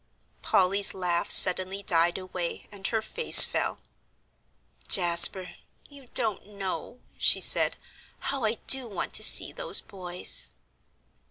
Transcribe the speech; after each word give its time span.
Polly's 0.41 0.95
laugh 0.95 1.29
suddenly 1.29 1.83
died 1.83 2.17
away 2.17 2.67
and 2.71 2.87
her 2.87 3.03
face 3.03 3.43
fell. 3.43 3.79
"Jasper, 4.87 5.51
you 5.89 6.07
don't 6.15 6.43
know," 6.47 7.01
she 7.19 7.39
said, 7.39 7.77
"how 8.17 8.43
I 8.43 8.55
do 8.65 8.87
want 8.87 9.13
to 9.13 9.23
see 9.23 9.51
those 9.51 9.79
boys." 9.79 10.55